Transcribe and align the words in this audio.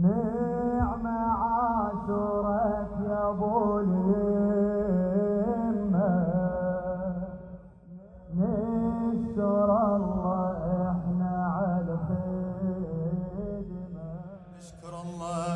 نعم 0.00 1.06
عاشورك 1.06 2.90
يا 3.08 3.20
أبو 3.30 3.78
اليمه 3.78 4.10
نشكر 8.36 9.68
الله 9.96 10.56
إحنا 10.90 11.32
على 11.56 11.94
خدمه 12.08 13.64
نشكر 14.58 14.94
الله. 15.04 15.54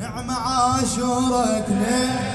نعم 0.00 0.28
عاشورك. 0.30 1.68
نعم 1.70 2.33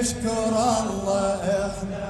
نشكر 0.00 0.54
الله 0.90 1.40
إحنا 1.66 2.08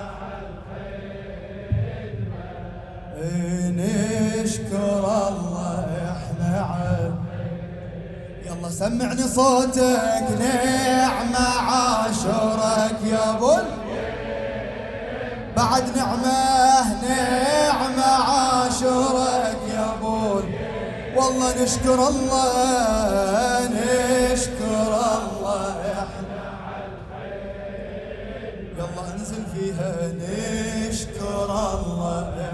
نشكر 3.70 5.04
الله 5.28 5.86
إحنا 6.12 6.60
عال 6.60 7.12
يلا 8.46 8.70
سمعني 8.70 9.22
صوتك 9.22 10.24
نعمة 10.40 11.48
عاشورك 11.68 12.98
يا 13.06 13.30
أبو 13.30 13.56
بعد 15.56 15.84
نعمة 15.96 17.02
نعمة 17.08 18.02
عاشورك 18.30 19.58
يا 19.74 19.84
أبو 19.98 20.40
والله 21.16 21.62
نشكر 21.62 22.08
الله 22.08 23.68
نشكر 23.68 24.90
الله 25.18 25.74
إحنا 25.92 26.27
أنزل 29.18 29.42
فيها 29.54 30.12
نشكر 30.12 31.44
الله. 31.44 32.52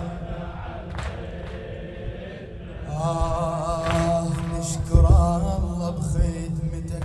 آه 2.89 4.29
نشكر 4.59 5.07
الله 5.09 5.91
بخدمتك 5.91 7.05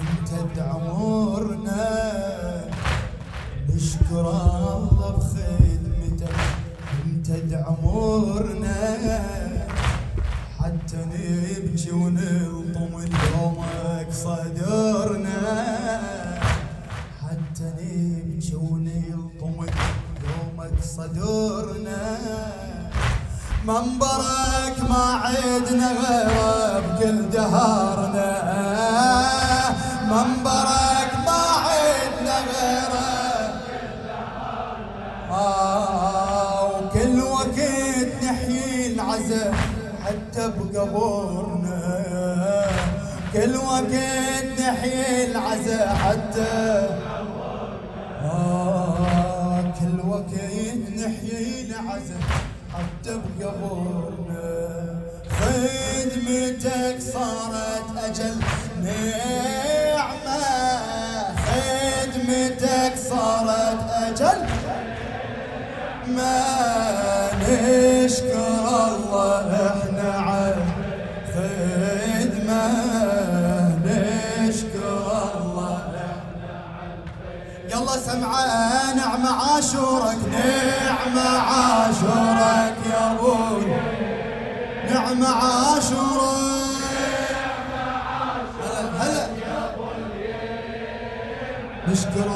انت 0.00 0.58
عمرنا 0.58 1.84
نشكر 3.68 4.20
الله 4.30 5.12
بخدمتك 5.16 6.36
انت 7.04 7.54
عمرنا 7.54 8.78
حتى 10.58 10.96
نبكي 10.96 11.90
ونلطم 11.92 12.92
اليومك 12.98 13.53
منبرك 30.24 31.12
ما 31.26 31.42
عدنا 31.64 32.36
غيره. 32.52 33.04
آه 35.30 36.70
وكل 36.70 37.20
وقت 37.22 37.58
نحيي 38.24 38.86
العزا 38.94 39.52
حتى 40.04 40.44
بقبورنا 40.48 41.80
كل 43.32 43.56
وقت 43.56 43.94
نحيي 44.60 45.30
العزا 45.30 45.88
حتى 45.94 46.88
آه 48.24 49.72
كل 49.80 50.08
وقت 50.08 50.34
نحيي 50.98 51.66
العزا 51.70 52.18
حتى 52.74 53.12
بقبورنا 53.38 54.64
خدمتك 55.40 56.96
صارت 57.12 57.88
أجل. 58.04 58.36
نعمة 58.82 59.73
ما 66.16 67.30
نشكر 67.42 68.68
الله 68.88 69.48
إحنا 69.70 70.10
على 70.26 70.56
خدمة. 71.34 72.64
نشكر 73.84 75.06
الله 75.40 75.78
يلا 77.70 77.96
سمعة 78.06 78.94
نعمة 78.94 79.30
عاشورك 79.42 80.18
نعمة 80.32 81.28
عاشورك 81.38 82.76
يا 82.90 83.12
أبوي. 83.12 83.66
نعمة 84.90 85.28
عاشورك. 85.28 86.44
هلا 88.62 88.82
هلا. 89.00 89.26
نشكر 91.88 92.26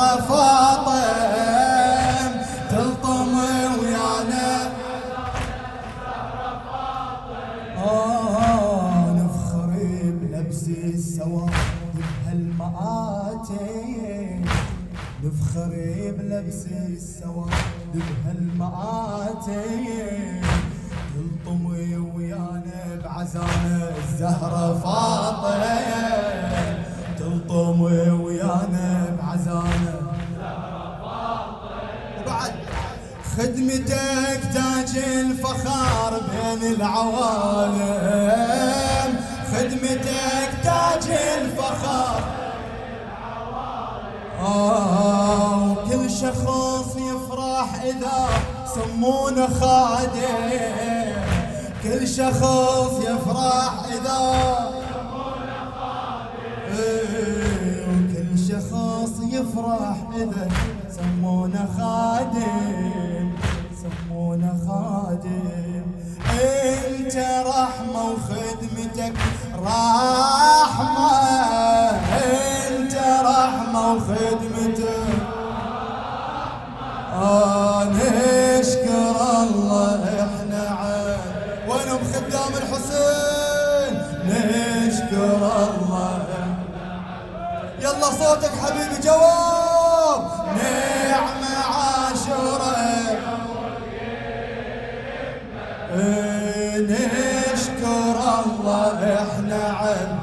الزهرة 0.00 0.20
فاطم 0.20 0.90
تلطم 2.70 3.34
ويانا 3.80 4.50
آه 7.78 9.10
نفخر 9.12 9.70
بلبس 10.22 10.68
السواد 10.68 11.50
بهالمآتم 12.24 13.58
نفخر 15.24 15.70
بلبس 16.18 16.66
السواد 16.66 17.50
بهالمآتم 17.94 19.84
خدمتك 33.40 34.40
تاج 34.54 34.92
الفخار 34.96 36.12
بين 36.30 36.62
العوالم. 36.74 37.80
خدمتك 39.52 40.50
تاج 40.64 41.06
الفخار. 41.38 42.20
آه 44.40 45.72
وكل 45.72 46.10
شخص 46.10 46.96
يفرح 46.96 47.68
إذا 47.82 48.28
سمونه 48.74 49.46
خادم. 49.60 50.50
كل 51.82 52.08
شخص 52.08 52.92
يفرح 53.08 53.72
إذا 53.92 54.20
إيه، 56.78 57.86
وكل 57.88 58.38
شخص 58.48 59.14
يفرح 59.32 59.96
إذا 60.16 60.48
سمونه 60.90 61.68
خادم. 61.78 63.29
سمونه 63.82 64.52
خادم 64.66 65.86
أنت 66.40 67.16
رحمة 67.46 68.02
وخدمتك 68.04 69.12
رحمة. 69.64 71.10
أنت 72.70 72.94
رحمة 73.24 73.92
وخدمتك 73.92 75.10
آه 77.14 77.84
نشكر 77.84 79.16
الله 79.42 80.00
إحنا 80.04 80.62
عاد 80.80 81.20
وينهم 81.68 82.02
خدام 82.12 82.52
الحسين؟ 82.62 83.92
نشكر 84.26 85.40
الله 85.68 86.18
يلا 87.80 88.10
صوتك 88.10 88.50
حبيبي 88.62 88.98
جواب. 89.02 90.22
نعمة 90.56 90.99
الله 98.46 98.90
الله 98.90 99.22
إحنا 99.22 99.62
عن 99.80 100.18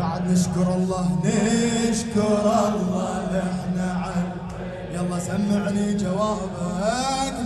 بعد 0.00 0.30
نشكر 0.30 0.74
الله 0.74 1.06
نشكر 1.24 2.44
الله 2.68 3.42
إحنا 3.50 3.88
عن 4.04 4.26
يلا 4.94 5.18
سمعني 5.18 5.94
جوابك. 5.94 6.58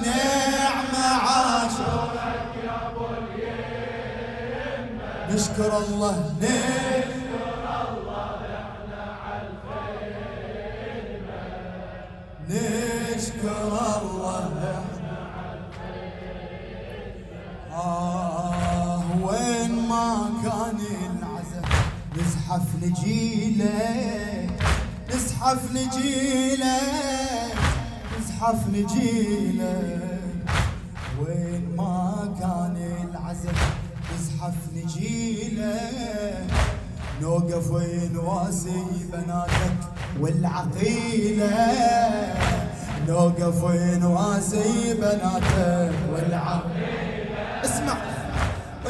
نعمة 0.07 1.07
عاشر 1.27 2.09
نشكر 5.31 5.79
الله 5.79 6.17
نشكر 6.43 7.29
نشكر 12.49 13.73
الله 14.03 14.85
آه. 17.73 18.28
نزحف 22.49 22.83
نجيلة 22.83 24.49
نزحف 25.15 25.73
نجيلة 25.73 26.81
نزحف 28.19 28.69
نجيلة. 28.69 29.99
وين 31.21 31.77
ما 31.77 32.35
كان 32.41 32.77
العزم 33.11 33.57
نزحف 34.15 34.57
نجيلة. 34.77 35.81
نوقف 37.23 37.71
ونواسي 37.71 38.83
بناتك 39.13 39.79
والعقيلة. 40.21 41.53
نوقف 43.09 43.63
ونواسي 43.63 44.95
بناتك 44.95 45.93
والعقيلة. 46.13 46.79
اسمع 46.79 47.18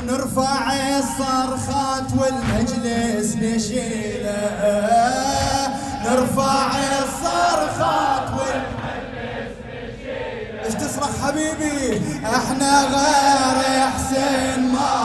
نرفع 0.07 0.73
الصرخات 0.99 2.09
والمجلس 2.19 3.37
نشيله. 3.37 4.39
نرفع 6.05 6.67
الصرخات 7.03 8.29
والمجلس 8.31 9.55
نشيله. 9.67 10.65
إيش 10.65 10.75
تصرخ 10.75 11.13
حبيبي 11.25 12.03
إحنا 12.27 12.73
غير 12.85 13.59
حسين 13.91 14.73
ما. 14.73 14.99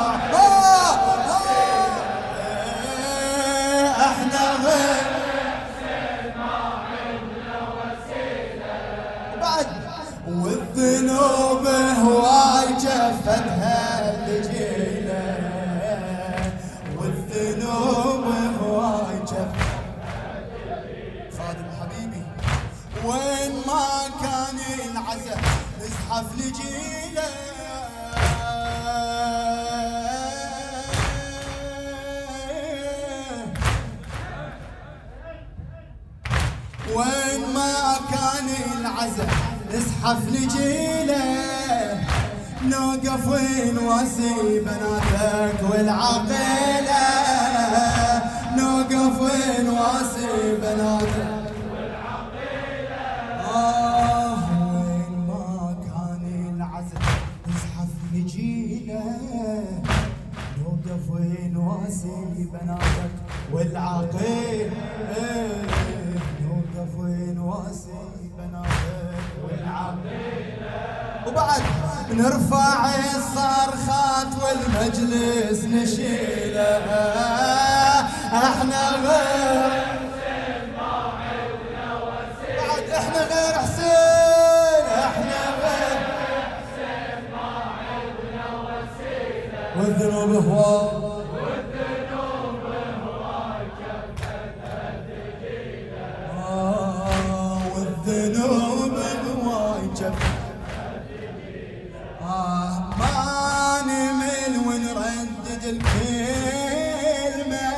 إحنا 3.97 4.43
غير 4.65 5.03
بعد 9.41 9.67
والذنوب 10.27 11.65
هواي 12.03 12.67
جفتها 12.73 13.62
العزا 25.13 25.37
نزحف 25.81 26.25
لجيلة. 26.37 27.29
وين 36.95 37.53
ما 37.53 37.95
كان 38.11 38.47
العزا 38.79 39.27
نزحف 39.73 40.21
لجيلة. 40.27 41.23
نوقف 42.63 43.27
ونواسي 43.27 44.59
بناتك 44.59 45.59
والعقيله 45.69 47.03
نوقف 48.57 49.21
ونواسي 49.21 50.55
بناتك 50.61 51.32
ونواسي 62.05 62.47
بناتك 62.53 63.11
والعقيل 63.53 64.71
نوقف 66.41 66.95
ونواسي 66.97 68.29
بناتك 68.37 69.23
والعقيل 69.43 70.63
وبعد 71.27 71.61
نرفع 72.11 72.85
الصرخات 73.15 74.27
والمجلس 74.43 75.63
نشيله. 75.63 76.83
إحنا 78.33 78.89
غير 78.89 79.83
بعد 82.57 82.89
إحنا 82.89 83.23
آه 102.21 102.89
ما 102.99 103.81
نمل 103.81 104.53
ونردد 104.67 105.63
الكلمة. 105.63 107.69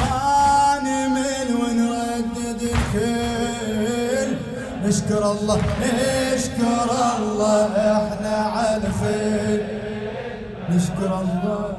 ما 0.00 0.78
نمل 0.82 1.48
ونردد 1.62 2.60
الكل 2.62 4.30
نشكر 4.84 5.22
الله 5.32 5.58
نشكر 5.82 6.90
الله 7.18 7.66
إحنا 7.76 8.36
على 8.36 8.76
الخير 8.86 9.60
نشكر 10.70 11.20
الله 11.20 11.78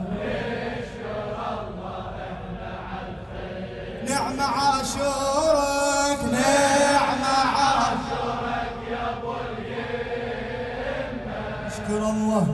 نعم 4.09 4.39
عاشورك 4.41 5.24
نشكر 11.95 12.09
الله. 12.09 12.45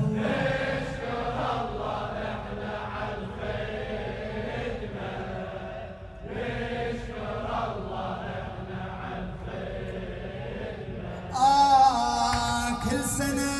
آه 11.36 12.70
كل 12.84 13.04
سنة 13.18 13.52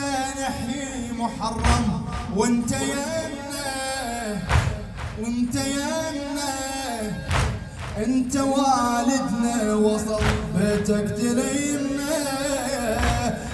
نحيي 0.42 1.12
محرم. 1.12 2.06
وانت 2.36 2.72
يمنا 2.72 3.72
وانت 5.22 5.56
يمنا 5.56 6.54
انت 7.98 8.36
والدنا 8.36 9.74
وصل 9.74 10.24
بيتك 10.56 11.08
تليمنا. 11.18 12.16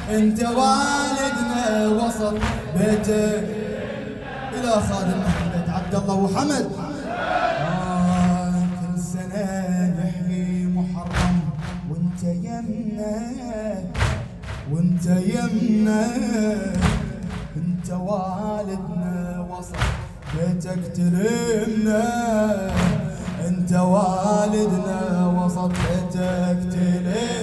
انت 0.10 0.40
والدنا 0.44 1.17
وصل 2.00 2.36
بيتك 2.78 3.44
إلى 4.54 4.72
خادم 4.72 5.20
أحمد 5.30 5.66
عبد 5.70 5.96
الله 5.96 6.16
وحمد. 6.16 6.66
آه 7.62 8.54
كل 8.80 8.96
سنة 9.00 9.46
نحيي 10.00 10.66
محرم 10.66 11.38
وانت 11.90 12.24
يمنا 12.24 13.16
وانت 14.72 15.06
يمنا 15.06 16.02
انت 17.58 17.90
والدنا 17.92 19.46
وصل 19.52 19.84
بيتك 20.34 20.82
تلمنا. 20.96 22.04
انت 23.48 23.74
والدنا 23.74 25.00
وسط 25.38 25.72
بيتك 25.84 26.60
تلمنا. 26.72 27.37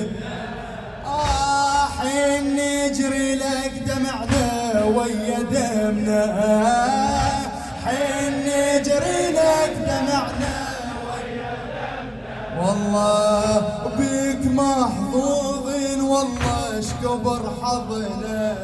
القبر 17.04 17.52
حظنا 17.62 18.56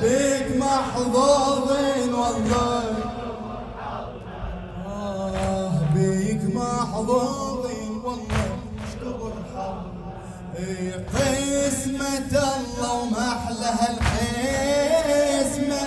بيك 0.00 0.56
محظوظين 0.56 2.14
والله. 2.14 2.84
آه 4.86 5.72
بيك 5.94 6.42
محظوظين 6.54 7.92
والله. 8.04 8.48
القبر 9.02 9.32
حضنا 9.54 10.12
إيه، 10.58 11.06
قسمة 11.14 12.32
الله 12.56 12.92
وما 12.92 13.28
أحلها 13.36 13.88
القسمة. 13.90 15.84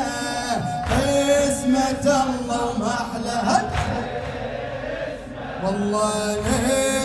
قسمة 0.91 2.05
الله 2.23 2.61
وما 2.75 2.93
أحلها 2.93 3.59
والله 5.63 6.35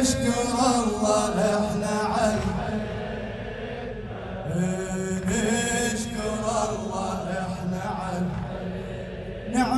نشكر 0.00 0.36
الله 0.56 1.26
له. 1.36 1.65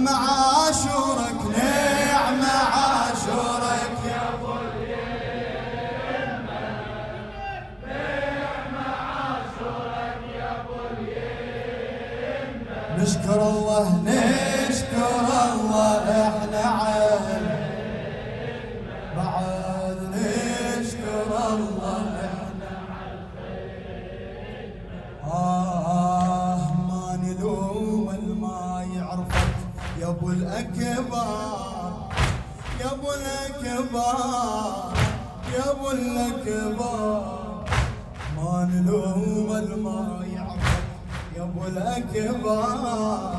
نعم 0.08 0.30
عاشورك 0.30 1.40
نعم 1.58 2.42
عاشورك. 2.74 3.98
يا 4.06 4.22
ابو 4.34 4.52
نشكر 12.98 13.42
الله 13.42 14.02
نشكر 14.04 15.26
الله 15.52 16.28
إحنا 16.28 16.60
عال 16.60 17.46
بعد 19.16 19.57
الاكبر 42.14 43.38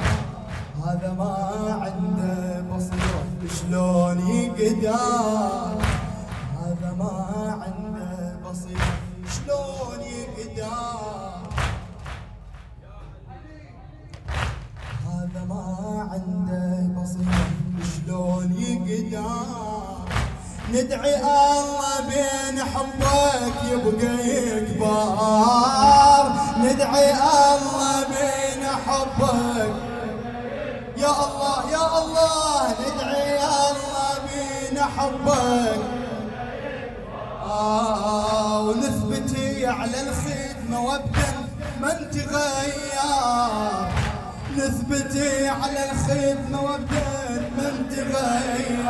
هذا 0.86 1.14
ما 1.18 1.34
عنده 1.82 2.62
بصيره 2.72 3.24
شلون 3.60 4.20
يقدر. 4.30 5.76
هذا 6.60 6.90
ما 7.00 7.14
عنده 7.62 8.12
بصيره 8.46 8.94
شلون 9.36 10.02
يقدر. 10.02 10.70
هذا 15.08 15.42
ما 15.50 15.66
عنده 16.12 17.02
بصيره 17.02 17.50
شلون 17.92 18.50
يقدر. 18.52 20.00
ندعي 20.74 21.16
الله 21.16 21.96
بين 22.10 22.58
حبك 22.64 23.58
يبقى 23.72 24.14
يكبر 24.30 25.10
ندعي 26.64 27.10
الله 27.14 27.49
الله 32.02 32.64
ندعي 32.82 33.38
الله 33.38 34.10
بين 34.28 34.78
حبك. 34.96 35.80
آه 37.46 38.62
ونثبت 38.68 39.32
على 39.64 40.00
الخدمة 40.02 40.80
وابدا 40.82 41.30
ما 41.82 41.94
تغير 41.94 43.00
نثبت 44.58 45.16
على 45.62 45.82
الخدمة 45.92 46.62
وابدا 46.62 47.52
ما 47.58 47.70
تغير 47.96 48.86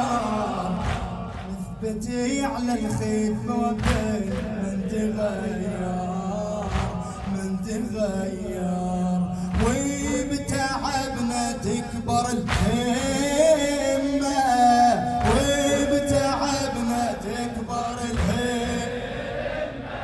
نثبت 1.49 2.05
على 2.43 2.73
الخدمة 2.79 3.53
وابدا 3.55 4.35
ما 4.61 4.71
تغير 4.91 5.81
من 7.33 7.49
تغير 7.67 9.19
وبتعبنا 9.63 11.51
تكبر 11.51 11.98
الهمة 12.31 13.69
وبتعبنا 15.29 17.03
تكبر 17.23 17.95
الهمة. 18.11 18.87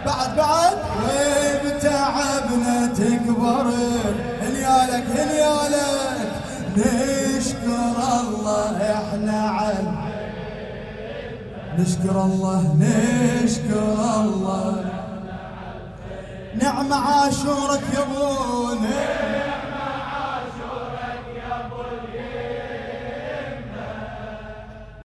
بعد 0.06 0.36
بعد 0.36 0.78
وبتعبنا 1.04 2.76
تكبر 2.88 3.66
هنيالك 4.42 5.06
هنيالك 5.18 6.30
نشكر 6.78 7.98
الله 8.22 8.76
إحنا 8.94 9.40
عن. 9.50 9.86
نشكر 11.80 12.16
الله 12.24 12.62
نشكر 12.80 13.96
الله. 14.22 14.86
نعم 16.62 16.94
عاشورك 16.94 17.82
يا 17.94 18.02
ابونا 18.04 18.98